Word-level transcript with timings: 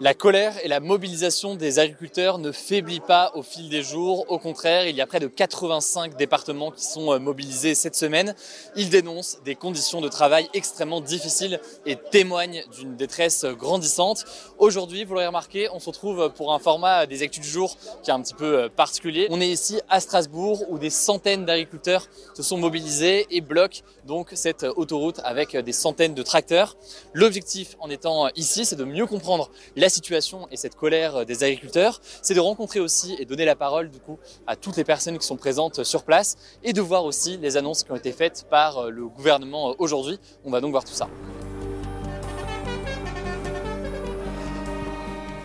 La 0.00 0.14
colère 0.14 0.54
et 0.64 0.68
la 0.68 0.80
mobilisation 0.80 1.54
des 1.54 1.78
agriculteurs 1.78 2.38
ne 2.38 2.50
faiblit 2.50 3.00
pas 3.00 3.30
au 3.34 3.42
fil 3.42 3.68
des 3.68 3.82
jours. 3.82 4.24
Au 4.30 4.38
contraire, 4.38 4.86
il 4.86 4.96
y 4.96 5.02
a 5.02 5.06
près 5.06 5.20
de 5.20 5.26
85 5.26 6.16
départements 6.16 6.70
qui 6.70 6.82
sont 6.82 7.12
euh, 7.12 7.18
mobilisés 7.18 7.74
cette 7.74 7.94
semaine. 7.94 8.34
Ils 8.74 8.88
dénoncent 8.88 9.40
des 9.44 9.54
conditions 9.54 10.00
de 10.00 10.08
travail 10.08 10.48
extrêmement 10.54 11.02
difficiles 11.02 11.60
et 11.84 11.96
témoignent 11.96 12.64
d'une 12.74 12.96
détresse 12.96 13.44
grandissante. 13.44 14.24
Aujourd'hui, 14.58 15.04
vous 15.04 15.12
l'aurez 15.12 15.26
remarqué, 15.26 15.68
on 15.74 15.78
se 15.78 15.90
retrouve 15.90 16.32
pour 16.34 16.54
un 16.54 16.58
format 16.58 17.04
des 17.04 17.22
actus 17.22 17.42
du 17.42 17.48
jour 17.48 17.76
qui 18.02 18.10
est 18.10 18.14
un 18.14 18.22
petit 18.22 18.34
peu 18.34 18.62
euh, 18.62 18.68
particulier. 18.70 19.28
On 19.30 19.42
est 19.42 19.50
ici 19.50 19.78
à 19.90 20.00
Strasbourg 20.00 20.64
où 20.70 20.78
des 20.78 20.90
centaines 20.90 21.44
d'agriculteurs 21.44 22.08
se 22.34 22.42
sont 22.42 22.56
mobilisés 22.56 23.26
et 23.30 23.42
bloquent 23.42 23.82
donc 24.06 24.30
cette 24.36 24.64
autoroute 24.64 25.20
avec 25.22 25.54
des 25.54 25.72
centaines 25.72 26.14
de 26.14 26.22
tracteurs. 26.22 26.78
L'objectif 27.12 27.76
en 27.78 27.90
étant 27.90 28.28
ici, 28.36 28.64
c'est 28.64 28.76
de 28.76 28.84
mieux 28.84 29.06
comprendre 29.06 29.50
la 29.82 29.88
situation 29.88 30.46
et 30.52 30.56
cette 30.56 30.76
colère 30.76 31.26
des 31.26 31.42
agriculteurs, 31.42 32.00
c'est 32.22 32.34
de 32.34 32.40
rencontrer 32.40 32.78
aussi 32.78 33.16
et 33.18 33.24
donner 33.24 33.44
la 33.44 33.56
parole 33.56 33.90
du 33.90 33.98
coup 33.98 34.16
à 34.46 34.54
toutes 34.54 34.76
les 34.76 34.84
personnes 34.84 35.18
qui 35.18 35.26
sont 35.26 35.36
présentes 35.36 35.82
sur 35.82 36.04
place 36.04 36.36
et 36.62 36.72
de 36.72 36.80
voir 36.80 37.04
aussi 37.04 37.36
les 37.36 37.56
annonces 37.56 37.82
qui 37.82 37.90
ont 37.90 37.96
été 37.96 38.12
faites 38.12 38.46
par 38.48 38.90
le 38.90 39.08
gouvernement 39.08 39.74
aujourd'hui. 39.78 40.20
On 40.44 40.52
va 40.52 40.60
donc 40.60 40.70
voir 40.70 40.84
tout 40.84 40.92
ça. 40.92 41.08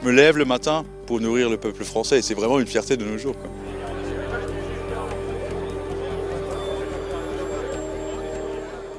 Je 0.03 0.07
me 0.07 0.11
lève 0.11 0.37
le 0.37 0.45
matin 0.45 0.85
pour 1.07 1.19
nourrir 1.19 1.49
le 1.49 1.57
peuple 1.57 1.83
français 1.83 2.19
et 2.19 2.21
c'est 2.21 2.35
vraiment 2.35 2.59
une 2.59 2.67
fierté 2.67 2.95
de 2.95 3.05
nos 3.05 3.17
jours. 3.17 3.35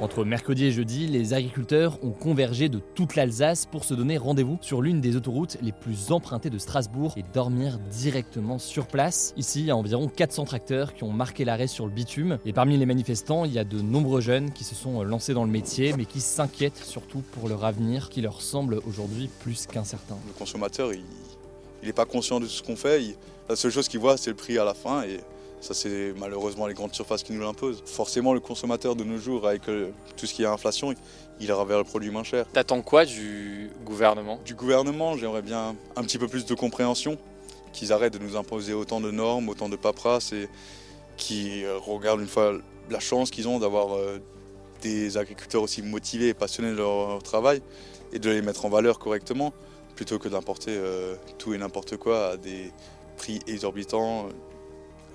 Entre 0.01 0.25
mercredi 0.25 0.67
et 0.67 0.71
jeudi, 0.71 1.09
les 1.09 1.35
agriculteurs 1.35 1.99
ont 2.05 2.13
convergé 2.13 2.69
de 2.69 2.79
toute 2.79 3.17
l'Alsace 3.17 3.67
pour 3.67 3.85
se 3.85 3.95
donner 3.95 4.17
rendez-vous 4.17 4.57
sur 4.61 4.81
l'une 4.81 5.01
des 5.01 5.17
autoroutes 5.17 5.57
les 5.61 5.73
plus 5.73 6.13
empruntées 6.13 6.51
de 6.51 6.59
Strasbourg 6.59 7.15
et 7.17 7.25
dormir 7.35 7.81
directement 7.91 8.61
sur 8.61 8.87
place. 8.87 9.35
Ici, 9.37 9.61
il 9.61 9.67
y 9.67 9.71
a 9.73 9.77
environ 9.77 10.07
400 10.07 10.45
tracteurs 10.45 10.95
qui 10.95 11.03
ont 11.03 11.11
marqué 11.11 11.45
l'arrêt 11.45 11.67
sur 11.67 11.85
le 11.85 11.91
bitume. 11.91 12.39
Et 12.47 12.53
parmi 12.53 12.77
les 12.77 12.87
manifestants, 12.87 13.45
il 13.45 13.53
y 13.53 13.59
a 13.59 13.65
de 13.65 13.81
nombreux 13.81 14.21
jeunes 14.21 14.53
qui 14.53 14.63
se 14.63 14.77
sont 14.77 15.03
lancés 15.03 15.35
dans 15.35 15.45
le 15.45 15.51
métier, 15.51 15.93
mais 15.97 16.05
qui 16.05 16.21
s'inquiètent 16.21 16.77
surtout 16.77 17.25
pour 17.33 17.49
leur 17.49 17.65
avenir, 17.65 18.09
qui 18.09 18.21
leur 18.21 18.41
semble 18.41 18.81
aujourd'hui 18.87 19.29
plus 19.41 19.67
qu'incertain. 19.67 20.17
Le 20.29 20.33
consommateur, 20.33 20.93
il 20.93 21.03
n'est 21.83 21.93
pas 21.93 22.05
conscient 22.05 22.39
de 22.39 22.47
ce 22.47 22.63
qu'on 22.63 22.77
fait. 22.77 23.17
La 23.49 23.57
seule 23.57 23.73
chose 23.73 23.89
qu'il 23.89 23.99
voit, 23.99 24.17
c'est 24.17 24.31
le 24.31 24.37
prix 24.37 24.59
à 24.59 24.65
la 24.65 24.75
fin. 24.75 25.03
Et 25.03 25.19
ça, 25.61 25.75
c'est 25.75 26.15
malheureusement 26.17 26.67
les 26.67 26.75
grandes 26.75 26.95
surfaces 26.95 27.23
qui 27.23 27.33
nous 27.33 27.41
l'imposent. 27.41 27.83
Forcément, 27.85 28.33
le 28.33 28.41
consommateur 28.41 28.95
de 28.95 29.05
nos 29.05 29.19
jours, 29.19 29.47
avec 29.47 29.69
euh, 29.69 29.91
tout 30.17 30.27
ce 30.27 30.35
qui 30.35 30.43
est 30.43 30.47
inflation, 30.47 30.95
il 31.41 31.47
ira 31.47 31.65
vers 31.65 31.79
le 31.79 31.85
produit 31.85 32.11
moins 32.11 32.25
cher. 32.25 32.47
T'attends 32.53 32.83
quoi 32.83 33.05
du 33.05 33.71
gouvernement? 33.85 34.39
Du 34.45 34.55
gouvernement, 34.55 35.17
j'aimerais 35.17 35.43
bien 35.43 35.75
un 35.97 36.03
petit 36.03 36.19
peu 36.19 36.29
plus 36.29 36.47
de 36.47 36.55
compréhension, 36.55 37.19
qu'ils 37.73 37.93
arrêtent 37.93 38.13
de 38.13 38.19
nous 38.19 38.37
imposer 38.37 38.73
autant 38.73 39.01
de 39.01 39.11
normes, 39.11 39.49
autant 39.49 39.69
de 39.69 39.77
paperasse 39.77 40.33
et 40.33 40.49
qu'ils 41.17 41.67
regardent 41.69 42.21
une 42.21 42.29
fois 42.29 42.53
la 42.91 43.01
chance 43.01 43.31
qu'ils 43.31 43.49
ont 43.49 43.59
d'avoir 43.59 43.97
euh, 43.97 44.19
des 44.83 45.17
agriculteurs 45.17 45.63
aussi 45.63 45.83
motivés 45.83 46.29
et 46.29 46.35
passionnés 46.35 46.71
de 46.71 46.77
leur 46.77 47.23
travail 47.23 47.63
et 48.13 48.19
de 48.19 48.31
les 48.31 48.43
mettre 48.43 48.65
en 48.65 48.69
valeur 48.69 48.99
correctement 48.99 49.53
plutôt 49.97 50.19
que 50.19 50.29
d'importer 50.29 50.71
euh, 50.71 51.17
tout 51.39 51.53
et 51.53 51.59
n'importe 51.59 51.97
quoi 51.97 52.29
à 52.29 52.37
des 52.37 52.73
prix 53.17 53.41
exorbitants 53.49 54.29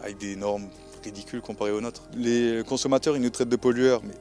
avec 0.03 0.18
des 0.18 0.36
normes 0.36 0.68
ridicules 1.03 1.41
comparées 1.41 1.72
aux 1.72 1.81
nôtres. 1.81 2.03
Les 2.16 2.62
consommateurs, 2.68 3.16
ils 3.16 3.22
nous 3.22 3.30
traitent 3.30 3.50
de 3.50 3.56
pollueurs, 3.56 4.02
mais 4.03 4.14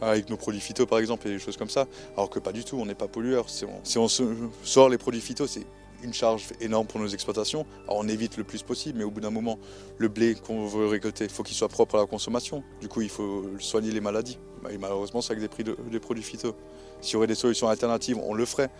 avec 0.00 0.28
nos 0.28 0.36
produits 0.36 0.60
phyto 0.60 0.86
par 0.86 0.98
exemple 0.98 1.26
et 1.28 1.32
des 1.32 1.38
choses 1.38 1.56
comme 1.56 1.70
ça, 1.70 1.86
alors 2.16 2.28
que 2.28 2.38
pas 2.38 2.52
du 2.52 2.64
tout, 2.64 2.76
on 2.78 2.86
n'est 2.86 2.94
pas 2.94 3.08
pollueurs. 3.08 3.46
Si 3.48 3.98
on, 3.98 4.08
sort 4.08 4.88
les 4.88 4.98
produits 4.98 5.20
phyto, 5.20 5.46
c'est 5.46 5.66
une 6.02 6.12
charge 6.12 6.48
énorme 6.60 6.86
pour 6.86 7.00
nos 7.00 7.08
exploitations. 7.08 7.66
Alors 7.84 7.98
on 7.98 8.08
évite 8.08 8.36
le 8.36 8.44
plus 8.44 8.62
possible, 8.62 8.98
mais 8.98 9.04
au 9.04 9.10
bout 9.10 9.20
d'un 9.20 9.30
moment, 9.30 9.58
le 9.98 10.08
blé 10.08 10.34
qu'on 10.34 10.66
veut 10.66 10.86
récolter, 10.86 11.24
il 11.24 11.30
faut 11.30 11.42
qu'il 11.42 11.56
soit 11.56 11.68
propre 11.68 11.96
à 11.96 11.98
la 12.00 12.06
consommation. 12.06 12.62
Du 12.80 12.88
coup, 12.88 13.00
il 13.00 13.08
faut 13.08 13.44
soigner 13.58 13.90
les 13.90 14.00
maladies. 14.00 14.38
Et 14.70 14.78
malheureusement, 14.78 15.22
c'est 15.22 15.32
avec 15.32 15.42
des 15.42 15.48
prix 15.48 15.64
de, 15.64 15.76
des 15.90 16.00
produits 16.00 16.22
phyto. 16.22 16.54
S'il 17.00 17.14
y 17.14 17.16
aurait 17.16 17.26
des 17.26 17.34
solutions 17.34 17.68
alternatives, 17.68 18.18
on 18.18 18.34
le 18.34 18.44
ferait, 18.44 18.70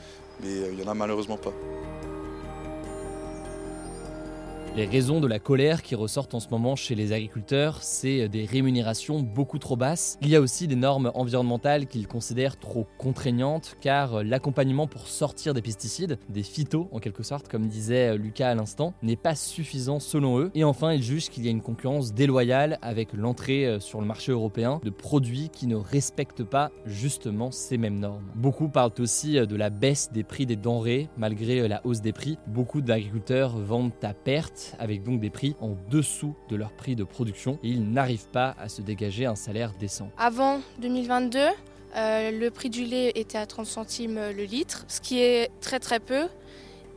mais 0.43 0.51
il 0.71 0.77
n'y 0.77 0.83
en 0.83 0.91
a 0.91 0.95
malheureusement 0.95 1.37
pas. 1.37 1.53
Les 4.77 4.85
raisons 4.85 5.21
de 5.21 5.27
la 5.27 5.39
colère 5.39 5.83
qui 5.83 5.95
ressortent 5.95 6.35
en 6.35 6.41
ce 6.41 6.51
moment 6.51 6.77
chez 6.77 6.95
les 6.95 7.15
agriculteurs, 7.15 7.83
c'est 7.83 8.29
des 8.29 8.45
rémunérations 8.45 9.21
beaucoup 9.21 9.59
trop 9.59 9.75
basses. 9.75 10.19
Il 10.21 10.29
y 10.29 10.37
a 10.37 10.41
aussi 10.43 10.69
des 10.69 10.77
normes 10.77 11.11
environnementales 11.15 11.87
qu'ils 11.87 12.07
considèrent 12.07 12.59
trop 12.59 12.87
contraignantes, 12.99 13.79
car 13.81 14.23
l'accompagnement 14.23 14.87
pour 14.87 15.09
sortir 15.09 15.55
des 15.55 15.63
pesticides, 15.63 16.19
des 16.29 16.43
phytos 16.43 16.91
en 16.93 16.99
quelque 16.99 17.23
sorte, 17.23 17.49
comme 17.49 17.69
disait 17.69 18.19
Lucas 18.19 18.51
à 18.51 18.55
l'instant, 18.55 18.93
n'est 19.03 19.17
pas 19.17 19.35
suffisant 19.35 19.99
selon 19.99 20.41
eux. 20.41 20.51
Et 20.55 20.63
enfin, 20.63 20.93
ils 20.93 21.03
jugent 21.03 21.31
qu'il 21.31 21.47
y 21.47 21.49
a 21.49 21.53
une 21.53 21.63
concurrence 21.63 22.13
déloyale 22.13 22.79
avec 22.83 23.15
l'entrée 23.15 23.79
sur 23.81 24.03
le 24.03 24.07
marché 24.07 24.31
européen 24.31 24.83
de 24.85 24.91
produits 24.91 25.49
qui 25.49 25.69
ne 25.69 25.77
respectent 25.77 26.45
pas 26.45 26.71
justement 26.85 27.51
ces 27.51 27.79
mêmes 27.79 27.99
normes. 27.99 28.31
Beaucoup 28.35 28.69
parlent 28.69 28.93
aussi 28.99 29.41
de 29.41 29.57
la 29.57 29.71
baisse 29.71 30.13
des 30.13 30.23
prix 30.23 30.45
des 30.45 30.57
denrées, 30.57 31.09
malgré 31.17 31.67
la 31.67 31.81
hausse 31.87 32.03
des 32.03 32.13
prix. 32.13 32.37
Beaucoup 32.47 32.83
d'agriculteurs 32.83 33.57
vendent 33.57 33.93
à 34.03 34.13
perte 34.13 34.65
avec 34.79 35.03
donc 35.03 35.21
des 35.21 35.31
prix 35.31 35.57
en 35.61 35.77
dessous 35.91 36.35
de 36.49 36.57
leur 36.57 36.73
prix 36.73 36.97
de 36.97 37.05
production 37.05 37.59
et 37.63 37.69
ils 37.69 37.91
n'arrivent 37.91 38.29
pas 38.29 38.55
à 38.59 38.69
se 38.69 38.83
dégager 38.83 39.27
un 39.27 39.37
salaire 39.37 39.73
décent. 39.79 40.11
Avant 40.19 40.61
2022, 40.81 41.39
euh, 41.97 42.31
le 42.31 42.51
prix 42.51 42.71
du 42.71 42.85
lait 42.85 43.13
était 43.15 43.39
à 43.39 43.47
30 43.47 43.67
centimes 43.67 44.21
le 44.37 44.45
litre, 44.45 44.85
ce 44.89 45.01
qui 45.01 45.21
est 45.21 45.51
très 45.61 45.81
très 45.81 46.01
peu. 46.01 46.27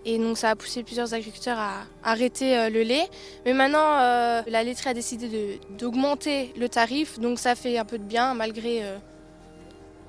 Et 0.05 0.17
donc 0.17 0.37
ça 0.37 0.51
a 0.51 0.55
poussé 0.55 0.83
plusieurs 0.83 1.13
agriculteurs 1.13 1.59
à 1.59 1.83
arrêter 2.03 2.57
euh, 2.57 2.69
le 2.69 2.81
lait. 2.83 3.07
Mais 3.45 3.53
maintenant, 3.53 3.99
euh, 3.99 4.41
la 4.47 4.63
laiterie 4.63 4.89
a 4.89 4.93
décidé 4.93 5.59
d'augmenter 5.77 6.53
le 6.57 6.69
tarif, 6.69 7.19
donc 7.19 7.39
ça 7.39 7.55
fait 7.55 7.77
un 7.77 7.85
peu 7.85 7.97
de 7.97 8.03
bien 8.03 8.33
malgré 8.33 8.83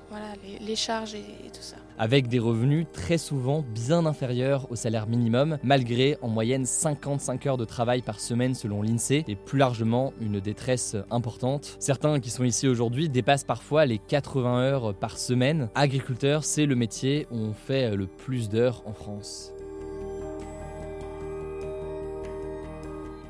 voilà, 0.09 0.25
les, 0.59 0.75
charges 0.75 1.15
et 1.15 1.49
tout 1.53 1.61
ça 1.61 1.77
avec 1.97 2.27
des 2.27 2.39
revenus 2.39 2.85
très 2.93 3.17
souvent 3.17 3.63
bien 3.73 4.05
inférieurs 4.05 4.71
au 4.71 4.75
salaire 4.75 5.07
minimum, 5.07 5.57
malgré 5.63 6.17
en 6.21 6.27
moyenne 6.27 6.65
55 6.65 7.45
heures 7.47 7.57
de 7.57 7.65
travail 7.65 8.01
par 8.01 8.19
semaine 8.19 8.55
selon 8.55 8.81
l'INSEE, 8.81 9.23
et 9.27 9.35
plus 9.35 9.59
largement 9.59 10.13
une 10.21 10.39
détresse 10.39 10.95
importante. 11.09 11.77
Certains 11.79 12.19
qui 12.19 12.29
sont 12.29 12.43
ici 12.43 12.67
aujourd'hui 12.67 13.09
dépassent 13.09 13.43
parfois 13.43 13.85
les 13.85 13.97
80 13.97 14.61
heures 14.61 14.93
par 14.93 15.17
semaine. 15.17 15.69
Agriculteur, 15.75 16.43
c'est 16.43 16.65
le 16.65 16.75
métier 16.75 17.27
où 17.31 17.37
on 17.37 17.53
fait 17.53 17.95
le 17.95 18.07
plus 18.07 18.49
d'heures 18.49 18.83
en 18.85 18.93
France. 18.93 19.53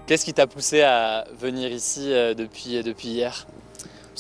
Qu'est-ce 0.07 0.25
qui 0.25 0.33
t'a 0.33 0.47
poussé 0.47 0.81
à 0.81 1.25
venir 1.39 1.72
ici 1.72 2.09
depuis, 2.38 2.83
depuis 2.83 3.07
hier? 3.07 3.47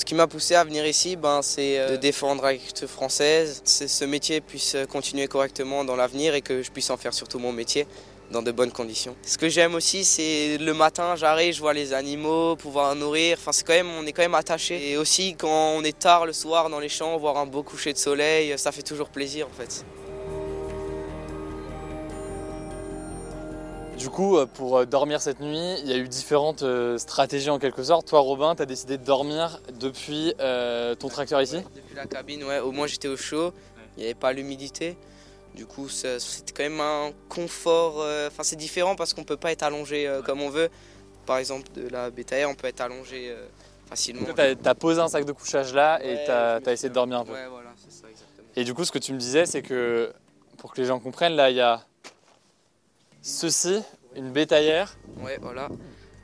Ce 0.01 0.05
qui 0.05 0.15
m'a 0.15 0.25
poussé 0.25 0.55
à 0.55 0.63
venir 0.63 0.83
ici, 0.87 1.15
ben, 1.15 1.43
c'est 1.43 1.91
de 1.91 1.95
défendre 1.95 2.41
l'agriculture 2.41 2.89
française, 2.89 3.61
que 3.63 3.87
ce 3.87 4.05
métier 4.05 4.41
puisse 4.41 4.75
continuer 4.89 5.27
correctement 5.27 5.85
dans 5.85 5.95
l'avenir 5.95 6.33
et 6.33 6.41
que 6.41 6.63
je 6.63 6.71
puisse 6.71 6.89
en 6.89 6.97
faire 6.97 7.13
surtout 7.13 7.37
mon 7.37 7.51
métier 7.51 7.85
dans 8.31 8.41
de 8.41 8.51
bonnes 8.51 8.71
conditions. 8.71 9.15
Ce 9.21 9.37
que 9.37 9.47
j'aime 9.47 9.75
aussi, 9.75 10.03
c'est 10.03 10.57
le 10.57 10.73
matin, 10.73 11.15
j'arrive, 11.15 11.53
je 11.53 11.59
vois 11.59 11.73
les 11.73 11.93
animaux, 11.93 12.55
pouvoir 12.55 12.95
nourrir. 12.95 13.37
Enfin, 13.39 13.51
c'est 13.51 13.63
quand 13.63 13.79
on 13.99 14.03
est 14.07 14.11
quand 14.11 14.23
même 14.23 14.33
attaché. 14.33 14.89
Et 14.89 14.97
aussi, 14.97 15.35
quand 15.35 15.75
on 15.77 15.83
est 15.83 15.99
tard 15.99 16.25
le 16.25 16.33
soir 16.33 16.71
dans 16.71 16.79
les 16.79 16.89
champs, 16.89 17.15
voir 17.19 17.37
un 17.37 17.45
beau 17.45 17.61
coucher 17.61 17.93
de 17.93 17.99
soleil, 17.99 18.57
ça 18.57 18.71
fait 18.71 18.81
toujours 18.81 19.09
plaisir 19.09 19.45
en 19.45 19.55
fait. 19.55 19.85
Du 24.01 24.09
coup, 24.09 24.35
pour 24.55 24.83
dormir 24.87 25.21
cette 25.21 25.41
nuit, 25.41 25.75
il 25.83 25.87
y 25.87 25.93
a 25.93 25.97
eu 25.97 26.07
différentes 26.07 26.63
stratégies 26.97 27.51
en 27.51 27.59
quelque 27.59 27.83
sorte. 27.83 28.07
Toi, 28.07 28.19
Robin, 28.21 28.55
tu 28.55 28.63
as 28.63 28.65
décidé 28.65 28.97
de 28.97 29.03
dormir 29.03 29.61
depuis 29.79 30.33
euh, 30.39 30.95
ton 30.95 31.07
tracteur 31.07 31.39
ici? 31.39 31.57
Depuis 31.75 31.95
la 31.95 32.07
cabine, 32.07 32.43
ouais. 32.43 32.57
Au 32.57 32.71
moins, 32.71 32.87
j'étais 32.87 33.07
au 33.07 33.15
chaud, 33.15 33.53
il 33.95 33.99
n'y 33.99 34.05
avait 34.05 34.15
pas 34.15 34.33
l'humidité. 34.33 34.97
Du 35.53 35.67
coup, 35.67 35.87
c'était 35.87 36.51
quand 36.51 36.63
même 36.63 36.81
un 36.81 37.11
confort. 37.29 37.97
Enfin, 37.97 38.05
euh, 38.05 38.29
c'est 38.41 38.55
différent 38.55 38.95
parce 38.95 39.13
qu'on 39.13 39.21
ne 39.21 39.25
peut 39.25 39.37
pas 39.37 39.51
être 39.51 39.61
allongé 39.61 40.07
euh, 40.07 40.23
comme 40.23 40.41
on 40.41 40.49
veut. 40.49 40.69
Par 41.27 41.37
exemple, 41.37 41.67
de 41.73 41.87
la 41.89 42.09
bétail, 42.09 42.45
on 42.45 42.55
peut 42.55 42.67
être 42.67 42.81
allongé 42.81 43.29
euh, 43.29 43.45
facilement. 43.87 44.25
Tu 44.33 44.41
as, 44.41 44.55
as, 44.65 44.75
posé 44.75 44.99
un 44.99 45.09
sac 45.09 45.25
de 45.25 45.31
couchage 45.31 45.73
là 45.73 46.03
et 46.03 46.15
ouais, 46.15 46.25
tu 46.25 46.31
as, 46.31 46.55
as, 46.65 46.71
essayé 46.71 46.89
de 46.89 46.93
dormir 46.95 47.19
un 47.19 47.25
peu 47.25 47.33
Ouais, 47.33 47.47
voilà, 47.47 47.69
c'est 47.75 47.91
ça, 47.91 48.09
exactement. 48.09 48.47
Et 48.55 48.63
du 48.63 48.73
coup, 48.73 48.83
ce 48.83 48.91
que 48.91 48.99
tu 48.99 49.13
me 49.13 49.19
disais, 49.19 49.45
c'est 49.45 49.61
que 49.61 50.11
pour 50.57 50.73
que 50.73 50.81
les 50.81 50.87
gens 50.87 50.99
comprennent, 50.99 51.35
là, 51.35 51.49
il 51.49 51.57
y 51.57 51.61
a 51.61 51.85
ceci, 53.21 53.81
une 54.15 54.31
bétaillère. 54.31 54.97
Ouais, 55.23 55.37
voilà. 55.41 55.69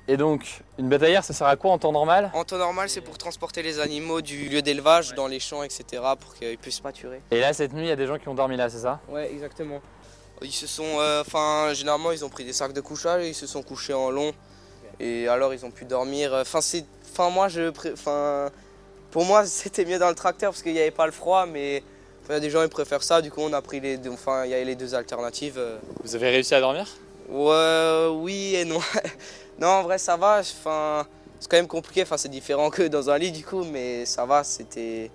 Et 0.09 0.15
donc, 0.15 0.61
une 0.77 0.87
bétaillère, 0.87 1.23
ça 1.23 1.33
sert 1.33 1.47
à 1.47 1.57
quoi 1.57 1.71
en 1.71 1.77
temps 1.77 1.91
normal? 1.91 2.31
En 2.33 2.45
temps 2.45 2.57
normal, 2.57 2.89
c'est 2.89 3.01
pour 3.01 3.17
transporter 3.17 3.61
les 3.61 3.79
animaux 3.79 4.21
du 4.21 4.47
lieu 4.47 4.61
d'élevage 4.61 5.13
dans 5.15 5.27
les 5.27 5.39
champs, 5.39 5.63
etc. 5.63 6.01
pour 6.19 6.33
qu'ils 6.33 6.57
puissent 6.57 6.79
pâturer. 6.79 7.21
Et 7.29 7.41
là, 7.41 7.51
cette 7.51 7.73
nuit, 7.73 7.83
il 7.83 7.89
y 7.89 7.91
a 7.91 7.97
des 7.97 8.07
gens 8.07 8.17
qui 8.17 8.29
ont 8.29 8.33
dormi 8.33 8.55
là, 8.55 8.69
c'est 8.69 8.79
ça? 8.79 9.01
Ouais, 9.09 9.29
exactement. 9.31 9.81
Ils 10.41 10.51
se 10.51 10.65
sont, 10.65 10.99
euh, 10.99 11.21
enfin, 11.21 11.73
généralement, 11.73 12.13
ils 12.13 12.23
ont 12.23 12.29
pris 12.29 12.45
des 12.45 12.53
sacs 12.53 12.71
de 12.71 12.79
couchage 12.79 13.23
et 13.23 13.29
ils 13.29 13.35
se 13.35 13.47
sont 13.47 13.63
couchés 13.63 13.93
en 13.93 14.09
long. 14.09 14.31
Et 14.99 15.27
alors, 15.27 15.53
ils 15.53 15.65
ont 15.65 15.71
pu 15.71 15.83
dormir. 15.83 16.33
Enfin, 16.33 16.61
c'est, 16.61 16.85
enfin, 17.11 17.29
moi, 17.29 17.49
je, 17.49 17.69
enfin, 17.91 18.49
pour 19.11 19.25
moi, 19.25 19.45
c'était 19.45 19.83
mieux 19.83 19.99
dans 19.99 20.09
le 20.09 20.15
tracteur 20.15 20.51
parce 20.51 20.63
qu'il 20.63 20.73
n'y 20.73 20.79
avait 20.79 20.91
pas 20.91 21.05
le 21.05 21.11
froid, 21.11 21.45
mais 21.45 21.83
il 22.29 22.33
y 22.33 22.35
a 22.35 22.39
des 22.39 22.49
gens 22.49 22.63
qui 22.63 22.69
préfèrent 22.69 23.03
ça. 23.03 23.21
Du 23.21 23.31
coup, 23.31 23.41
on 23.41 23.53
a 23.53 23.61
pris 23.61 23.79
les, 23.79 23.97
deux, 23.97 24.11
enfin, 24.11 24.45
il 24.45 24.51
y 24.51 24.53
a 24.53 24.63
les 24.63 24.75
deux 24.75 24.93
alternatives. 24.95 25.57
euh. 25.57 25.77
Vous 26.03 26.15
avez 26.15 26.29
réussi 26.29 26.53
à 26.55 26.59
dormir? 26.59 26.87
Ouais, 27.29 28.07
oui 28.11 28.55
et 28.55 28.65
non. 28.65 28.79
non, 29.59 29.67
en 29.67 29.83
vrai, 29.83 29.97
ça 29.97 30.17
va. 30.17 30.39
Enfin, 30.39 31.05
c'est 31.39 31.49
quand 31.49 31.57
même 31.57 31.67
compliqué. 31.67 32.03
Enfin, 32.03 32.17
c'est 32.17 32.29
différent 32.29 32.69
que 32.69 32.83
dans 32.83 33.09
un 33.09 33.17
lit, 33.17 33.31
du 33.31 33.43
coup, 33.43 33.63
mais 33.63 34.05
ça 34.05 34.25
va. 34.25 34.43
C'était, 34.43 35.09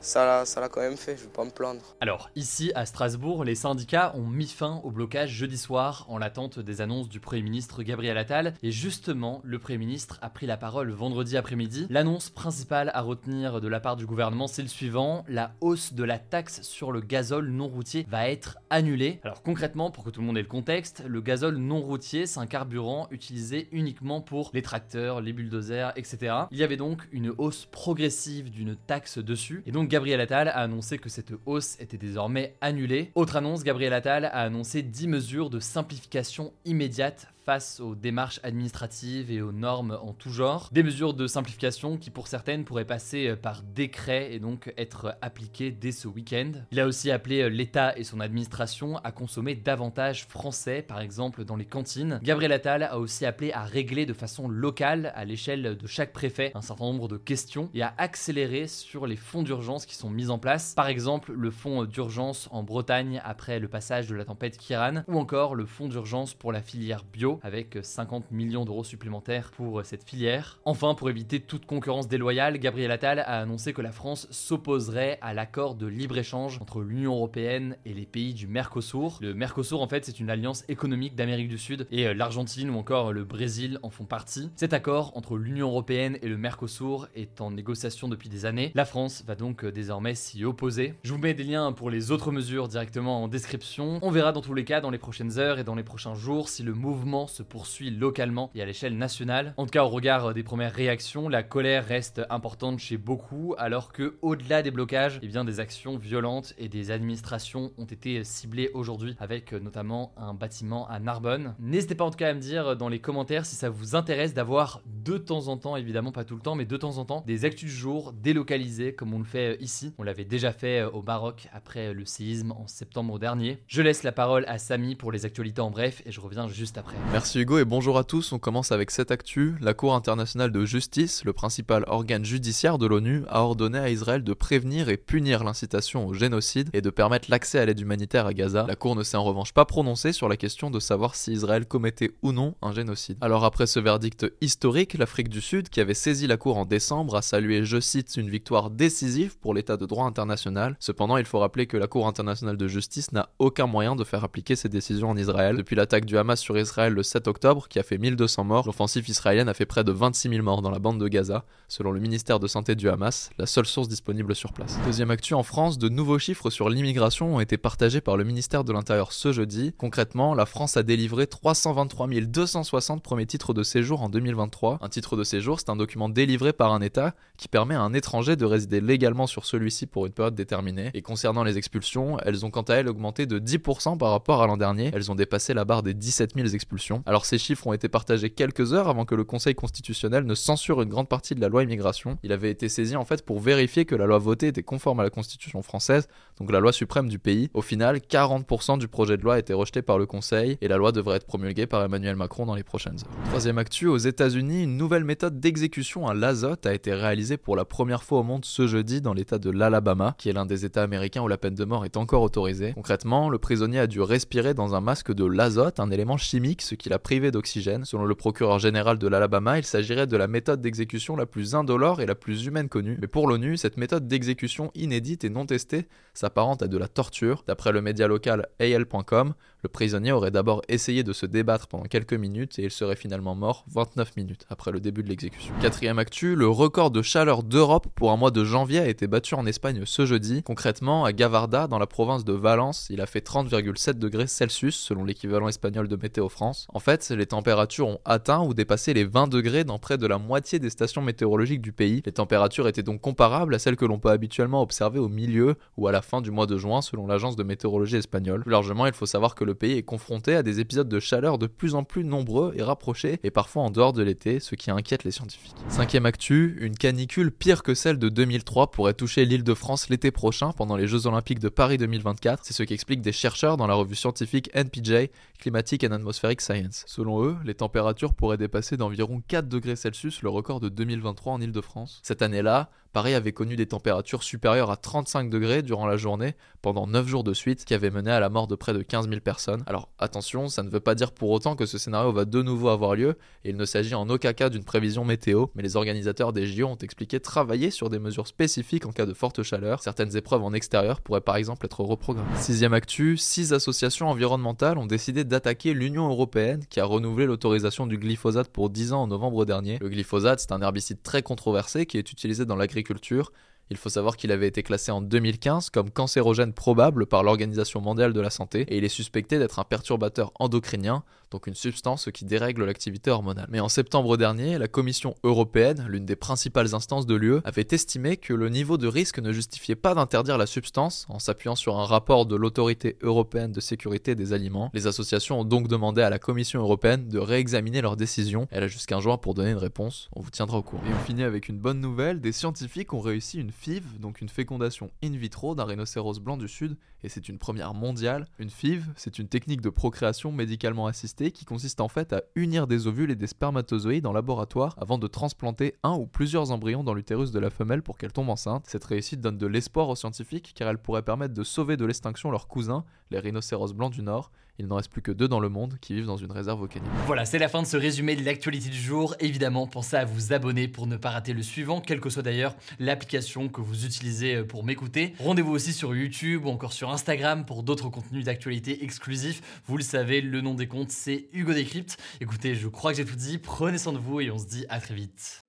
ça, 0.00 0.44
l'a- 0.60 0.68
quand 0.68 0.80
même 0.80 0.96
fait. 0.96 1.16
Je 1.16 1.22
vais 1.24 1.28
pas 1.30 1.44
me 1.44 1.50
plaindre. 1.50 1.80
Alors, 2.00 2.30
ici 2.36 2.72
à 2.74 2.84
Strasbourg, 2.86 3.44
les 3.44 3.54
syndicats 3.54 4.12
ont 4.16 4.26
mis 4.26 4.46
fin 4.46 4.80
au 4.84 4.90
blocage 4.90 5.30
jeudi 5.30 5.56
soir 5.56 6.04
en 6.08 6.18
l'attente 6.18 6.58
des 6.58 6.80
annonces 6.80 7.08
du 7.08 7.20
Premier 7.20 7.42
ministre 7.42 7.82
Gabriel 7.82 8.18
Attal. 8.18 8.54
Et 8.62 8.70
justement, 8.70 9.40
le 9.44 9.58
Premier 9.58 9.78
ministre 9.78 10.18
a 10.22 10.30
pris 10.30 10.46
la 10.46 10.56
parole 10.56 10.90
vendredi 10.90 11.36
après-midi. 11.36 11.86
L'annonce 11.90 12.30
principale 12.30 12.90
à 12.94 13.00
retenir 13.02 13.60
de 13.60 13.68
la 13.68 13.80
part 13.80 13.96
du 13.96 14.06
gouvernement, 14.06 14.46
c'est 14.46 14.62
le 14.62 14.68
suivant 14.68 15.24
la 15.28 15.52
hausse 15.60 15.92
de 15.94 16.04
la 16.04 16.18
taxe 16.18 16.62
sur 16.62 16.92
le 16.92 17.00
gazole 17.00 17.48
non 17.48 17.68
routier 17.68 18.06
va 18.08 18.28
être 18.28 18.58
annulée. 18.70 19.20
Alors, 19.24 19.42
concrètement, 19.42 19.90
pour 19.90 20.04
que 20.04 20.10
tout 20.10 20.20
le 20.20 20.26
monde 20.26 20.38
ait 20.38 20.42
le 20.42 20.48
contexte, 20.48 21.02
le 21.06 21.20
gazole 21.20 21.56
non 21.56 21.80
routier, 21.80 22.26
c'est 22.26 22.40
un 22.40 22.46
carburant 22.46 23.08
utilisé 23.10 23.68
uniquement 23.72 24.20
pour 24.20 24.50
les 24.52 24.62
tracteurs, 24.62 25.20
les 25.20 25.32
bulldozers, 25.32 25.92
etc. 25.96 26.34
Il 26.50 26.58
y 26.58 26.62
avait 26.62 26.76
donc 26.76 27.08
une 27.12 27.32
hausse 27.38 27.66
progressive 27.66 28.50
d'une 28.50 28.76
taxe 28.76 29.18
dessus. 29.18 29.62
Gabriel 29.88 30.20
Attal 30.20 30.48
a 30.48 30.60
annoncé 30.60 30.98
que 30.98 31.08
cette 31.08 31.32
hausse 31.46 31.76
était 31.80 31.96
désormais 31.96 32.54
annulée. 32.60 33.10
Autre 33.14 33.36
annonce, 33.36 33.64
Gabriel 33.64 33.94
Attal 33.94 34.26
a 34.26 34.42
annoncé 34.42 34.82
10 34.82 35.08
mesures 35.08 35.50
de 35.50 35.60
simplification 35.60 36.52
immédiate 36.66 37.28
face 37.48 37.80
aux 37.80 37.94
démarches 37.94 38.40
administratives 38.42 39.30
et 39.30 39.40
aux 39.40 39.52
normes 39.52 39.98
en 40.02 40.12
tout 40.12 40.28
genre. 40.28 40.68
Des 40.70 40.82
mesures 40.82 41.14
de 41.14 41.26
simplification 41.26 41.96
qui 41.96 42.10
pour 42.10 42.28
certaines 42.28 42.66
pourraient 42.66 42.84
passer 42.84 43.28
euh, 43.28 43.36
par 43.36 43.62
décret 43.62 44.34
et 44.34 44.38
donc 44.38 44.70
être 44.76 45.16
appliquées 45.22 45.70
dès 45.70 45.92
ce 45.92 46.08
week-end. 46.08 46.52
Il 46.72 46.78
a 46.78 46.86
aussi 46.86 47.10
appelé 47.10 47.40
euh, 47.40 47.48
l'État 47.48 47.96
et 47.96 48.04
son 48.04 48.20
administration 48.20 48.98
à 48.98 49.12
consommer 49.12 49.54
davantage 49.54 50.26
français, 50.26 50.82
par 50.82 51.00
exemple 51.00 51.44
dans 51.44 51.56
les 51.56 51.64
cantines. 51.64 52.20
Gabriel 52.22 52.52
Attal 52.52 52.82
a 52.82 52.98
aussi 52.98 53.24
appelé 53.24 53.50
à 53.52 53.64
régler 53.64 54.04
de 54.04 54.12
façon 54.12 54.46
locale, 54.46 55.10
à 55.14 55.24
l'échelle 55.24 55.78
de 55.78 55.86
chaque 55.86 56.12
préfet, 56.12 56.52
un 56.54 56.60
certain 56.60 56.84
nombre 56.84 57.08
de 57.08 57.16
questions 57.16 57.70
et 57.72 57.80
à 57.80 57.94
accélérer 57.96 58.66
sur 58.66 59.06
les 59.06 59.16
fonds 59.16 59.42
d'urgence 59.42 59.86
qui 59.86 59.94
sont 59.94 60.10
mis 60.10 60.28
en 60.28 60.38
place. 60.38 60.74
Par 60.74 60.88
exemple, 60.88 61.32
le 61.32 61.50
fonds 61.50 61.86
d'urgence 61.86 62.46
en 62.52 62.62
Bretagne 62.62 63.22
après 63.24 63.58
le 63.58 63.68
passage 63.68 64.06
de 64.06 64.16
la 64.16 64.26
tempête 64.26 64.58
Kiran, 64.58 65.02
ou 65.08 65.18
encore 65.18 65.54
le 65.54 65.64
fonds 65.64 65.88
d'urgence 65.88 66.34
pour 66.34 66.52
la 66.52 66.60
filière 66.60 67.04
bio 67.10 67.37
avec 67.42 67.78
50 67.80 68.30
millions 68.30 68.64
d'euros 68.64 68.84
supplémentaires 68.84 69.50
pour 69.50 69.84
cette 69.84 70.04
filière. 70.04 70.60
Enfin, 70.64 70.94
pour 70.94 71.10
éviter 71.10 71.40
toute 71.40 71.66
concurrence 71.66 72.08
déloyale, 72.08 72.58
Gabriel 72.58 72.90
Attal 72.90 73.20
a 73.20 73.40
annoncé 73.40 73.72
que 73.72 73.82
la 73.82 73.92
France 73.92 74.26
s'opposerait 74.30 75.18
à 75.20 75.34
l'accord 75.34 75.74
de 75.74 75.86
libre-échange 75.86 76.58
entre 76.60 76.80
l'Union 76.80 77.14
européenne 77.14 77.76
et 77.84 77.94
les 77.94 78.06
pays 78.06 78.34
du 78.34 78.46
Mercosur. 78.46 79.18
Le 79.20 79.34
Mercosur, 79.34 79.80
en 79.80 79.88
fait, 79.88 80.04
c'est 80.04 80.20
une 80.20 80.30
alliance 80.30 80.64
économique 80.68 81.14
d'Amérique 81.14 81.48
du 81.48 81.58
Sud 81.58 81.86
et 81.90 82.06
euh, 82.06 82.14
l'Argentine 82.14 82.70
ou 82.70 82.78
encore 82.78 83.12
le 83.12 83.24
Brésil 83.24 83.78
en 83.82 83.90
font 83.90 84.04
partie. 84.04 84.50
Cet 84.56 84.72
accord 84.72 85.12
entre 85.16 85.36
l'Union 85.36 85.68
européenne 85.68 86.18
et 86.22 86.28
le 86.28 86.36
Mercosur 86.36 87.08
est 87.14 87.40
en 87.40 87.50
négociation 87.50 88.08
depuis 88.08 88.28
des 88.28 88.44
années. 88.44 88.72
La 88.74 88.84
France 88.84 89.24
va 89.26 89.34
donc 89.34 89.64
euh, 89.64 89.70
désormais 89.70 90.14
s'y 90.14 90.44
opposer. 90.44 90.94
Je 91.04 91.12
vous 91.12 91.18
mets 91.18 91.34
des 91.34 91.44
liens 91.44 91.72
pour 91.72 91.90
les 91.90 92.10
autres 92.10 92.32
mesures 92.32 92.68
directement 92.68 93.22
en 93.22 93.28
description. 93.28 93.98
On 94.02 94.10
verra 94.10 94.32
dans 94.32 94.40
tous 94.40 94.54
les 94.54 94.64
cas 94.64 94.80
dans 94.80 94.90
les 94.90 94.98
prochaines 94.98 95.38
heures 95.38 95.58
et 95.58 95.64
dans 95.64 95.74
les 95.74 95.82
prochains 95.82 96.14
jours 96.14 96.48
si 96.48 96.62
le 96.62 96.74
mouvement 96.74 97.26
se 97.28 97.42
poursuit 97.42 97.90
localement 97.90 98.50
et 98.54 98.62
à 98.62 98.64
l'échelle 98.64 98.96
nationale. 98.96 99.54
En 99.56 99.64
tout 99.64 99.70
cas, 99.70 99.84
au 99.84 99.88
regard 99.88 100.34
des 100.34 100.42
premières 100.42 100.72
réactions, 100.72 101.28
la 101.28 101.42
colère 101.42 101.86
reste 101.86 102.22
importante 102.30 102.78
chez 102.78 102.96
beaucoup, 102.96 103.54
alors 103.58 103.92
que 103.92 104.16
au-delà 104.22 104.62
des 104.62 104.70
blocages, 104.70 105.18
eh 105.22 105.28
bien 105.28 105.44
des 105.44 105.60
actions 105.60 105.96
violentes 105.96 106.54
et 106.58 106.68
des 106.68 106.90
administrations 106.90 107.72
ont 107.78 107.84
été 107.84 108.24
ciblées 108.24 108.70
aujourd'hui, 108.74 109.16
avec 109.18 109.52
notamment 109.52 110.12
un 110.16 110.34
bâtiment 110.34 110.88
à 110.88 110.98
Narbonne. 110.98 111.54
N'hésitez 111.58 111.94
pas 111.94 112.04
en 112.04 112.10
tout 112.10 112.16
cas 112.16 112.30
à 112.30 112.34
me 112.34 112.40
dire 112.40 112.76
dans 112.76 112.88
les 112.88 113.00
commentaires 113.00 113.46
si 113.46 113.56
ça 113.56 113.70
vous 113.70 113.94
intéresse 113.94 114.34
d'avoir 114.34 114.82
de 114.86 115.18
temps 115.18 115.48
en 115.48 115.56
temps, 115.56 115.76
évidemment 115.76 116.12
pas 116.12 116.24
tout 116.24 116.36
le 116.36 116.42
temps, 116.42 116.54
mais 116.54 116.64
de 116.64 116.76
temps 116.76 116.98
en 116.98 117.04
temps, 117.04 117.22
des 117.26 117.44
actus 117.44 117.68
du 117.70 117.74
jour 117.74 118.12
délocalisées 118.12 118.94
comme 118.94 119.12
on 119.14 119.18
le 119.18 119.24
fait 119.24 119.56
ici. 119.60 119.92
On 119.98 120.02
l'avait 120.02 120.24
déjà 120.24 120.52
fait 120.52 120.84
au 120.84 121.02
Maroc 121.02 121.48
après 121.52 121.92
le 121.92 122.04
séisme 122.04 122.52
en 122.52 122.66
septembre 122.66 123.18
dernier. 123.18 123.58
Je 123.66 123.82
laisse 123.82 124.02
la 124.02 124.12
parole 124.12 124.44
à 124.48 124.58
Samy 124.58 124.94
pour 124.94 125.12
les 125.12 125.24
actualités 125.24 125.60
en 125.60 125.70
bref 125.70 126.02
et 126.06 126.12
je 126.12 126.20
reviens 126.20 126.48
juste 126.48 126.78
après. 126.78 126.96
Merci 127.10 127.40
Hugo 127.40 127.58
et 127.58 127.64
bonjour 127.64 127.96
à 127.96 128.04
tous. 128.04 128.32
On 128.32 128.38
commence 128.38 128.70
avec 128.70 128.90
cette 128.90 129.10
actu. 129.10 129.54
La 129.62 129.72
Cour 129.72 129.94
internationale 129.94 130.52
de 130.52 130.66
justice, 130.66 131.24
le 131.24 131.32
principal 131.32 131.84
organe 131.86 132.24
judiciaire 132.24 132.76
de 132.76 132.86
l'ONU, 132.86 133.22
a 133.28 133.40
ordonné 133.40 133.78
à 133.78 133.88
Israël 133.88 134.22
de 134.22 134.34
prévenir 134.34 134.90
et 134.90 134.98
punir 134.98 135.42
l'incitation 135.42 136.06
au 136.06 136.12
génocide 136.12 136.68
et 136.74 136.82
de 136.82 136.90
permettre 136.90 137.30
l'accès 137.30 137.58
à 137.58 137.64
l'aide 137.64 137.80
humanitaire 137.80 138.26
à 138.26 138.34
Gaza. 138.34 138.66
La 138.68 138.76
Cour 138.76 138.94
ne 138.94 139.02
s'est 139.02 139.16
en 139.16 139.24
revanche 139.24 139.54
pas 139.54 139.64
prononcée 139.64 140.12
sur 140.12 140.28
la 140.28 140.36
question 140.36 140.70
de 140.70 140.78
savoir 140.80 141.14
si 141.14 141.32
Israël 141.32 141.64
commettait 141.64 142.10
ou 142.20 142.32
non 142.32 142.54
un 142.60 142.72
génocide. 142.72 143.16
Alors 143.22 143.42
après 143.46 143.66
ce 143.66 143.80
verdict 143.80 144.30
historique, 144.42 144.98
l'Afrique 144.98 145.30
du 145.30 145.40
Sud, 145.40 145.70
qui 145.70 145.80
avait 145.80 145.94
saisi 145.94 146.26
la 146.26 146.36
Cour 146.36 146.58
en 146.58 146.66
décembre, 146.66 147.16
a 147.16 147.22
salué, 147.22 147.64
je 147.64 147.80
cite, 147.80 148.18
une 148.18 148.28
victoire 148.28 148.68
décisive 148.68 149.38
pour 149.38 149.54
l'état 149.54 149.78
de 149.78 149.86
droit 149.86 150.04
international. 150.04 150.76
Cependant, 150.78 151.16
il 151.16 151.24
faut 151.24 151.38
rappeler 151.38 151.66
que 151.66 151.78
la 151.78 151.86
Cour 151.86 152.06
internationale 152.06 152.58
de 152.58 152.68
justice 152.68 153.12
n'a 153.12 153.30
aucun 153.38 153.66
moyen 153.66 153.96
de 153.96 154.04
faire 154.04 154.24
appliquer 154.24 154.56
ses 154.56 154.68
décisions 154.68 155.08
en 155.08 155.16
Israël. 155.16 155.56
Depuis 155.56 155.74
l'attaque 155.74 156.04
du 156.04 156.18
Hamas 156.18 156.38
sur 156.38 156.58
Israël 156.58 156.97
le 156.98 157.04
7 157.04 157.28
octobre, 157.28 157.68
qui 157.68 157.78
a 157.78 157.84
fait 157.84 157.96
1200 157.96 158.42
morts, 158.42 158.66
l'offensive 158.66 159.08
israélienne 159.08 159.48
a 159.48 159.54
fait 159.54 159.66
près 159.66 159.84
de 159.84 159.92
26 159.92 160.30
000 160.30 160.42
morts 160.42 160.62
dans 160.62 160.70
la 160.70 160.80
bande 160.80 161.00
de 161.00 161.06
Gaza, 161.06 161.44
selon 161.68 161.92
le 161.92 162.00
ministère 162.00 162.40
de 162.40 162.48
Santé 162.48 162.74
du 162.74 162.88
Hamas, 162.88 163.30
la 163.38 163.46
seule 163.46 163.66
source 163.66 163.86
disponible 163.86 164.34
sur 164.34 164.52
place. 164.52 164.76
Deuxième 164.84 165.12
actu 165.12 165.34
en 165.34 165.44
France, 165.44 165.78
de 165.78 165.88
nouveaux 165.88 166.18
chiffres 166.18 166.50
sur 166.50 166.68
l'immigration 166.68 167.36
ont 167.36 167.40
été 167.40 167.56
partagés 167.56 168.00
par 168.00 168.16
le 168.16 168.24
ministère 168.24 168.64
de 168.64 168.72
l'Intérieur 168.72 169.12
ce 169.12 169.30
jeudi. 169.30 169.72
Concrètement, 169.78 170.34
la 170.34 170.44
France 170.44 170.76
a 170.76 170.82
délivré 170.82 171.28
323 171.28 172.08
260 172.08 173.00
premiers 173.00 173.26
titres 173.26 173.54
de 173.54 173.62
séjour 173.62 174.02
en 174.02 174.08
2023. 174.08 174.78
Un 174.80 174.88
titre 174.88 175.16
de 175.16 175.22
séjour, 175.22 175.60
c'est 175.60 175.70
un 175.70 175.76
document 175.76 176.08
délivré 176.08 176.52
par 176.52 176.72
un 176.72 176.80
État 176.80 177.14
qui 177.36 177.46
permet 177.46 177.76
à 177.76 177.80
un 177.80 177.94
étranger 177.94 178.34
de 178.34 178.44
résider 178.44 178.80
légalement 178.80 179.28
sur 179.28 179.44
celui-ci 179.46 179.86
pour 179.86 180.06
une 180.06 180.12
période 180.12 180.34
déterminée. 180.34 180.90
Et 180.94 181.02
concernant 181.02 181.44
les 181.44 181.58
expulsions, 181.58 182.18
elles 182.24 182.44
ont 182.44 182.50
quant 182.50 182.62
à 182.62 182.74
elles 182.74 182.88
augmenté 182.88 183.26
de 183.26 183.38
10% 183.38 183.98
par 183.98 184.10
rapport 184.10 184.42
à 184.42 184.48
l'an 184.48 184.56
dernier. 184.56 184.90
Elles 184.92 185.12
ont 185.12 185.14
dépassé 185.14 185.54
la 185.54 185.64
barre 185.64 185.84
des 185.84 185.94
17 185.94 186.34
000 186.34 186.48
expulsions. 186.48 186.87
Alors 187.06 187.24
ces 187.24 187.38
chiffres 187.38 187.66
ont 187.66 187.72
été 187.72 187.88
partagés 187.88 188.30
quelques 188.30 188.72
heures 188.72 188.88
avant 188.88 189.04
que 189.04 189.14
le 189.14 189.24
Conseil 189.24 189.54
constitutionnel 189.54 190.24
ne 190.24 190.34
censure 190.34 190.82
une 190.82 190.88
grande 190.88 191.08
partie 191.08 191.34
de 191.34 191.40
la 191.40 191.48
loi 191.48 191.62
immigration. 191.62 192.18
Il 192.22 192.32
avait 192.32 192.50
été 192.50 192.68
saisi 192.68 192.96
en 192.96 193.04
fait 193.04 193.24
pour 193.24 193.40
vérifier 193.40 193.84
que 193.84 193.94
la 193.94 194.06
loi 194.06 194.18
votée 194.18 194.48
était 194.48 194.62
conforme 194.62 195.00
à 195.00 195.02
la 195.02 195.10
Constitution 195.10 195.62
française, 195.62 196.08
donc 196.38 196.50
la 196.52 196.60
loi 196.60 196.72
suprême 196.72 197.08
du 197.08 197.18
pays. 197.18 197.50
Au 197.54 197.62
final, 197.62 197.98
40% 197.98 198.78
du 198.78 198.88
projet 198.88 199.16
de 199.16 199.22
loi 199.22 199.34
a 199.34 199.38
été 199.38 199.52
rejeté 199.52 199.82
par 199.82 199.98
le 199.98 200.06
Conseil 200.06 200.58
et 200.60 200.68
la 200.68 200.76
loi 200.76 200.92
devrait 200.92 201.16
être 201.16 201.26
promulguée 201.26 201.66
par 201.66 201.82
Emmanuel 201.82 202.16
Macron 202.16 202.46
dans 202.46 202.54
les 202.54 202.62
prochaines 202.62 202.94
heures. 202.94 203.24
Troisième 203.28 203.58
actu, 203.58 203.86
aux 203.86 203.98
États-Unis, 203.98 204.64
une 204.64 204.76
nouvelle 204.76 205.04
méthode 205.04 205.40
d'exécution 205.40 206.06
à 206.06 206.14
l'azote 206.14 206.66
a 206.66 206.74
été 206.74 206.94
réalisée 206.94 207.36
pour 207.36 207.56
la 207.56 207.64
première 207.64 208.02
fois 208.02 208.20
au 208.20 208.22
monde 208.22 208.44
ce 208.44 208.66
jeudi 208.66 209.00
dans 209.00 209.12
l'état 209.12 209.38
de 209.38 209.50
l'Alabama, 209.50 210.14
qui 210.18 210.28
est 210.28 210.32
l'un 210.32 210.46
des 210.46 210.64
États 210.64 210.82
américains 210.82 211.22
où 211.22 211.28
la 211.28 211.38
peine 211.38 211.54
de 211.54 211.64
mort 211.64 211.84
est 211.84 211.96
encore 211.96 212.22
autorisée. 212.22 212.72
Concrètement, 212.74 213.28
le 213.28 213.38
prisonnier 213.38 213.80
a 213.80 213.86
dû 213.86 214.00
respirer 214.00 214.54
dans 214.54 214.74
un 214.74 214.80
masque 214.80 215.12
de 215.12 215.24
l'azote, 215.24 215.80
un 215.80 215.90
élément 215.90 216.16
chimique, 216.16 216.62
ce 216.62 216.74
qui 216.78 216.88
l'a 216.88 216.98
privé 216.98 217.30
d'oxygène. 217.30 217.84
Selon 217.84 218.04
le 218.04 218.14
procureur 218.14 218.58
général 218.58 218.98
de 218.98 219.06
l'Alabama, 219.08 219.58
il 219.58 219.64
s'agirait 219.64 220.06
de 220.06 220.16
la 220.16 220.28
méthode 220.28 220.60
d'exécution 220.60 221.16
la 221.16 221.26
plus 221.26 221.54
indolore 221.54 222.00
et 222.00 222.06
la 222.06 222.14
plus 222.14 222.46
humaine 222.46 222.68
connue. 222.68 222.96
Mais 223.00 223.06
pour 223.08 223.28
l'ONU, 223.28 223.56
cette 223.56 223.76
méthode 223.76 224.08
d'exécution 224.08 224.70
inédite 224.74 225.24
et 225.24 225.30
non 225.30 225.44
testée 225.44 225.86
s'apparente 226.14 226.62
à 226.62 226.68
de 226.68 226.78
la 226.78 226.88
torture. 226.88 227.44
D'après 227.46 227.72
le 227.72 227.82
média 227.82 228.08
local 228.08 228.48
AL.com, 228.60 229.34
le 229.62 229.68
prisonnier 229.68 230.12
aurait 230.12 230.30
d'abord 230.30 230.62
essayé 230.68 231.02
de 231.02 231.12
se 231.12 231.26
débattre 231.26 231.66
pendant 231.66 231.84
quelques 231.84 232.14
minutes 232.14 232.58
et 232.58 232.64
il 232.64 232.70
serait 232.70 232.96
finalement 232.96 233.34
mort 233.34 233.64
29 233.68 234.16
minutes 234.16 234.46
après 234.50 234.70
le 234.70 234.80
début 234.80 235.02
de 235.02 235.08
l'exécution. 235.08 235.52
Quatrième 235.60 235.98
actu, 235.98 236.36
le 236.36 236.48
record 236.48 236.90
de 236.90 237.02
chaleur 237.02 237.42
d'Europe 237.42 237.88
pour 237.94 238.12
un 238.12 238.16
mois 238.16 238.30
de 238.30 238.44
janvier 238.44 238.78
a 238.78 238.88
été 238.88 239.06
battu 239.06 239.34
en 239.34 239.46
Espagne 239.46 239.82
ce 239.84 240.06
jeudi. 240.06 240.42
Concrètement, 240.44 241.04
à 241.04 241.12
Gavarda, 241.12 241.66
dans 241.66 241.78
la 241.78 241.86
province 241.86 242.24
de 242.24 242.32
Valence, 242.32 242.86
il 242.90 243.00
a 243.00 243.06
fait 243.06 243.26
30,7 243.26 243.94
degrés 243.94 244.26
Celsius 244.26 244.76
selon 244.76 245.04
l'équivalent 245.04 245.48
espagnol 245.48 245.88
de 245.88 245.96
Météo 245.96 246.28
France. 246.28 246.66
En 246.72 246.78
fait, 246.78 247.10
les 247.10 247.26
températures 247.26 247.88
ont 247.88 248.00
atteint 248.04 248.42
ou 248.42 248.54
dépassé 248.54 248.94
les 248.94 249.04
20 249.04 249.28
degrés 249.28 249.64
dans 249.64 249.78
près 249.78 249.98
de 249.98 250.06
la 250.06 250.18
moitié 250.18 250.58
des 250.58 250.70
stations 250.70 251.02
météorologiques 251.02 251.62
du 251.62 251.72
pays. 251.72 252.02
Les 252.06 252.12
températures 252.12 252.68
étaient 252.68 252.82
donc 252.82 253.00
comparables 253.00 253.54
à 253.54 253.58
celles 253.58 253.76
que 253.76 253.84
l'on 253.84 253.98
peut 253.98 254.10
habituellement 254.10 254.62
observer 254.62 254.98
au 254.98 255.08
milieu 255.08 255.56
ou 255.76 255.88
à 255.88 255.92
la 255.92 256.02
fin 256.02 256.20
du 256.20 256.30
mois 256.30 256.46
de 256.46 256.56
juin 256.56 256.82
selon 256.82 257.06
l'agence 257.06 257.36
de 257.36 257.42
météorologie 257.42 257.96
espagnole. 257.96 258.42
Largement, 258.46 258.86
il 258.86 258.92
faut 258.92 259.06
savoir 259.06 259.34
que 259.34 259.44
le 259.48 259.54
pays 259.54 259.78
est 259.78 259.82
confronté 259.82 260.34
à 260.34 260.42
des 260.42 260.60
épisodes 260.60 260.88
de 260.88 261.00
chaleur 261.00 261.38
de 261.38 261.46
plus 261.46 261.74
en 261.74 261.82
plus 261.82 262.04
nombreux 262.04 262.52
et 262.54 262.62
rapprochés 262.62 263.18
et 263.24 263.30
parfois 263.30 263.62
en 263.62 263.70
dehors 263.70 263.94
de 263.94 264.02
l'été, 264.02 264.40
ce 264.40 264.54
qui 264.54 264.70
inquiète 264.70 265.04
les 265.04 265.10
scientifiques. 265.10 265.54
Cinquième 265.68 266.04
actu, 266.04 266.58
une 266.60 266.76
canicule 266.76 267.32
pire 267.32 267.62
que 267.62 267.72
celle 267.72 267.98
de 267.98 268.10
2003 268.10 268.70
pourrait 268.70 268.92
toucher 268.92 269.24
l'île 269.24 269.44
de 269.44 269.54
France 269.54 269.88
l'été 269.88 270.10
prochain 270.10 270.52
pendant 270.52 270.76
les 270.76 270.86
Jeux 270.86 271.06
Olympiques 271.06 271.38
de 271.38 271.48
Paris 271.48 271.78
2024. 271.78 272.44
C'est 272.44 272.52
ce 272.52 272.62
qu'expliquent 272.62 273.00
des 273.00 273.12
chercheurs 273.12 273.56
dans 273.56 273.66
la 273.66 273.72
revue 273.72 273.94
scientifique 273.94 274.50
NPJ, 274.52 275.08
Climatic 275.38 275.82
and 275.84 275.92
Atmospheric 275.92 276.42
Science. 276.42 276.84
Selon 276.86 277.24
eux, 277.24 277.36
les 277.46 277.54
températures 277.54 278.12
pourraient 278.12 278.36
dépasser 278.36 278.76
d'environ 278.76 279.22
4 279.26 279.48
degrés 279.48 279.76
Celsius 279.76 280.20
le 280.20 280.28
record 280.28 280.60
de 280.60 280.68
2023 280.68 281.32
en 281.32 281.40
Île-de-France. 281.40 282.00
Cette 282.02 282.20
année-là, 282.20 282.68
Paris 282.92 283.14
avait 283.14 283.32
connu 283.32 283.54
des 283.54 283.66
températures 283.66 284.22
supérieures 284.22 284.70
à 284.70 284.76
35 284.76 285.30
degrés 285.30 285.62
durant 285.62 285.86
la 285.86 285.96
journée 285.96 286.34
pendant 286.62 286.86
9 286.86 287.06
jours 287.06 287.24
de 287.24 287.34
suite, 287.34 287.64
qui 287.64 287.74
avait 287.74 287.90
mené 287.90 288.10
à 288.10 288.18
la 288.18 288.28
mort 288.28 288.48
de 288.48 288.56
près 288.56 288.72
de 288.72 288.82
15 288.82 289.08
000 289.08 289.20
personnes. 289.20 289.37
Alors 289.66 289.88
attention, 289.98 290.48
ça 290.48 290.62
ne 290.62 290.70
veut 290.70 290.80
pas 290.80 290.94
dire 290.94 291.12
pour 291.12 291.30
autant 291.30 291.56
que 291.56 291.66
ce 291.66 291.78
scénario 291.78 292.12
va 292.12 292.24
de 292.24 292.42
nouveau 292.42 292.68
avoir 292.68 292.94
lieu, 292.94 293.16
et 293.44 293.50
il 293.50 293.56
ne 293.56 293.64
s'agit 293.64 293.94
en 293.94 294.08
aucun 294.08 294.32
cas 294.32 294.48
d'une 294.48 294.64
prévision 294.64 295.04
météo, 295.04 295.46
mais 295.54 295.62
les 295.62 295.76
organisateurs 295.76 296.32
des 296.32 296.46
JO 296.46 296.66
ont 296.66 296.76
expliqué 296.76 297.20
travailler 297.20 297.70
sur 297.70 297.90
des 297.90 297.98
mesures 297.98 298.26
spécifiques 298.26 298.86
en 298.86 298.92
cas 298.92 299.06
de 299.06 299.14
forte 299.14 299.42
chaleur. 299.42 299.82
Certaines 299.82 300.16
épreuves 300.16 300.42
en 300.42 300.52
extérieur 300.52 301.00
pourraient 301.00 301.20
par 301.20 301.36
exemple 301.36 301.66
être 301.66 301.80
reprogrammées. 301.80 302.28
Sixième 302.36 302.72
actu, 302.72 303.16
six 303.16 303.52
associations 303.52 304.08
environnementales 304.08 304.78
ont 304.78 304.86
décidé 304.86 305.24
d'attaquer 305.24 305.74
l'Union 305.74 306.08
européenne 306.08 306.64
qui 306.68 306.80
a 306.80 306.84
renouvelé 306.84 307.26
l'autorisation 307.26 307.86
du 307.86 307.98
glyphosate 307.98 308.48
pour 308.48 308.70
10 308.70 308.92
ans 308.92 309.02
en 309.02 309.06
novembre 309.06 309.44
dernier. 309.44 309.78
Le 309.80 309.88
glyphosate, 309.88 310.40
c'est 310.40 310.52
un 310.52 310.62
herbicide 310.62 311.02
très 311.02 311.22
controversé 311.22 311.86
qui 311.86 311.98
est 311.98 312.12
utilisé 312.12 312.44
dans 312.44 312.56
l'agriculture 312.56 312.78
agriculture 312.78 313.32
il 313.70 313.76
faut 313.76 313.88
savoir 313.88 314.16
qu'il 314.16 314.32
avait 314.32 314.48
été 314.48 314.62
classé 314.62 314.90
en 314.90 315.00
2015 315.00 315.70
comme 315.70 315.90
cancérogène 315.90 316.52
probable 316.52 317.06
par 317.06 317.22
l'Organisation 317.22 317.80
mondiale 317.80 318.12
de 318.12 318.20
la 318.20 318.30
santé 318.30 318.62
et 318.68 318.78
il 318.78 318.84
est 318.84 318.88
suspecté 318.88 319.38
d'être 319.38 319.58
un 319.58 319.64
perturbateur 319.64 320.32
endocrinien, 320.38 321.02
donc 321.30 321.46
une 321.46 321.54
substance 321.54 322.08
qui 322.12 322.24
dérègle 322.24 322.64
l'activité 322.64 323.10
hormonale. 323.10 323.46
Mais 323.50 323.60
en 323.60 323.68
septembre 323.68 324.16
dernier, 324.16 324.58
la 324.58 324.68
Commission 324.68 325.14
européenne, 325.22 325.84
l'une 325.88 326.06
des 326.06 326.16
principales 326.16 326.74
instances 326.74 327.06
de 327.06 327.14
l'UE, 327.14 327.40
avait 327.44 327.66
estimé 327.70 328.16
que 328.16 328.32
le 328.32 328.48
niveau 328.48 328.78
de 328.78 328.86
risque 328.86 329.18
ne 329.18 329.32
justifiait 329.32 329.76
pas 329.76 329.94
d'interdire 329.94 330.38
la 330.38 330.46
substance 330.46 331.06
en 331.08 331.18
s'appuyant 331.18 331.56
sur 331.56 331.78
un 331.78 331.84
rapport 331.84 332.26
de 332.26 332.36
l'Autorité 332.36 332.96
européenne 333.02 333.52
de 333.52 333.60
sécurité 333.60 334.14
des 334.14 334.32
aliments. 334.32 334.70
Les 334.72 334.86
associations 334.86 335.40
ont 335.40 335.44
donc 335.44 335.68
demandé 335.68 336.02
à 336.02 336.10
la 336.10 336.18
Commission 336.18 336.60
européenne 336.60 337.08
de 337.08 337.18
réexaminer 337.18 337.82
leur 337.82 337.96
décision. 337.96 338.48
Elle 338.50 338.64
a 338.64 338.68
jusqu'un 338.68 339.00
jour 339.00 339.20
pour 339.20 339.34
donner 339.34 339.50
une 339.50 339.58
réponse. 339.58 340.08
On 340.14 340.20
vous 340.20 340.30
tiendra 340.30 340.58
au 340.58 340.62
courant. 340.62 340.82
Et 340.88 340.94
on 340.94 341.04
finit 341.04 341.24
avec 341.24 341.48
une 341.48 341.58
bonne 341.58 341.80
nouvelle, 341.80 342.20
des 342.20 342.32
scientifiques 342.32 342.94
ont 342.94 343.00
réussi 343.00 343.38
une 343.38 343.52
FIV, 343.58 343.98
donc 343.98 344.20
une 344.20 344.28
fécondation 344.28 344.90
in 345.02 345.10
vitro 345.10 345.54
d'un 345.54 345.64
rhinocéros 345.64 346.20
blanc 346.20 346.36
du 346.36 346.46
Sud, 346.46 346.76
et 347.02 347.08
c'est 347.08 347.28
une 347.28 347.38
première 347.38 347.74
mondiale. 347.74 348.26
Une 348.38 348.50
FIV, 348.50 348.84
c'est 348.96 349.18
une 349.18 349.28
technique 349.28 349.60
de 349.60 349.70
procréation 349.70 350.32
médicalement 350.32 350.86
assistée 350.86 351.30
qui 351.30 351.44
consiste 351.44 351.80
en 351.80 351.88
fait 351.88 352.12
à 352.12 352.22
unir 352.34 352.66
des 352.66 352.86
ovules 352.86 353.10
et 353.10 353.16
des 353.16 353.26
spermatozoïdes 353.26 354.06
en 354.06 354.12
laboratoire 354.12 354.74
avant 354.78 354.98
de 354.98 355.06
transplanter 355.06 355.74
un 355.82 355.94
ou 355.94 356.06
plusieurs 356.06 356.50
embryons 356.50 356.84
dans 356.84 356.94
l'utérus 356.94 357.30
de 357.30 357.38
la 357.38 357.50
femelle 357.50 357.82
pour 357.82 357.98
qu'elle 357.98 358.12
tombe 358.12 358.30
enceinte. 358.30 358.64
Cette 358.66 358.84
réussite 358.84 359.20
donne 359.20 359.38
de 359.38 359.46
l'espoir 359.46 359.88
aux 359.88 359.96
scientifiques 359.96 360.52
car 360.54 360.68
elle 360.68 360.78
pourrait 360.78 361.02
permettre 361.02 361.34
de 361.34 361.44
sauver 361.44 361.76
de 361.76 361.84
l'extinction 361.84 362.30
leurs 362.30 362.48
cousins, 362.48 362.84
les 363.10 363.18
rhinocéros 363.18 363.72
blancs 363.72 363.92
du 363.92 364.02
Nord, 364.02 364.30
il 364.60 364.66
n'en 364.66 364.74
reste 364.74 364.90
plus 364.90 365.02
que 365.02 365.12
deux 365.12 365.28
dans 365.28 365.38
le 365.38 365.48
monde 365.48 365.78
qui 365.80 365.94
vivent 365.94 366.06
dans 366.06 366.16
une 366.16 366.32
réserve 366.32 366.58
volcanique. 366.58 366.90
Voilà, 367.06 367.24
c'est 367.24 367.38
la 367.38 367.48
fin 367.48 367.62
de 367.62 367.66
ce 367.66 367.76
résumé 367.76 368.16
de 368.16 368.24
l'actualité 368.24 368.68
du 368.68 368.76
jour. 368.76 369.14
Évidemment, 369.20 369.68
pensez 369.68 369.94
à 369.94 370.04
vous 370.04 370.32
abonner 370.32 370.66
pour 370.66 370.88
ne 370.88 370.96
pas 370.96 371.10
rater 371.10 371.32
le 371.32 371.42
suivant, 371.42 371.80
quelle 371.80 372.00
que 372.00 372.10
soit 372.10 372.24
d'ailleurs 372.24 372.56
l'application 372.80 373.48
que 373.48 373.60
vous 373.60 373.86
utilisez 373.86 374.34
euh, 374.34 374.44
pour 374.44 374.64
m'écouter. 374.64 375.14
Rendez-vous 375.20 375.52
aussi 375.52 375.72
sur 375.72 375.94
YouTube 375.94 376.44
ou 376.44 376.48
encore 376.48 376.72
Instagram 376.92 377.44
pour 377.44 377.62
d'autres 377.62 377.88
contenus 377.88 378.24
d'actualité 378.24 378.84
exclusifs. 378.84 379.42
Vous 379.66 379.76
le 379.76 379.82
savez, 379.82 380.20
le 380.20 380.40
nom 380.40 380.54
des 380.54 380.66
comptes, 380.66 380.90
c'est 380.90 381.28
Hugo 381.32 381.52
Décrypte. 381.52 381.96
Écoutez, 382.20 382.54
je 382.54 382.68
crois 382.68 382.92
que 382.92 382.98
j'ai 382.98 383.04
tout 383.04 383.16
dit. 383.16 383.38
Prenez 383.38 383.78
soin 383.78 383.92
de 383.92 383.98
vous 383.98 384.20
et 384.20 384.30
on 384.30 384.38
se 384.38 384.46
dit 384.46 384.64
à 384.68 384.80
très 384.80 384.94
vite. 384.94 385.42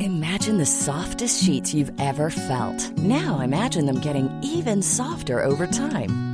Imagine. 0.00 0.58
Now 2.98 3.40
imagine 3.40 3.86
them 3.86 4.00
getting 4.00 4.28
even 4.42 4.82
softer 4.82 5.40
over 5.40 5.66
time. 5.66 6.33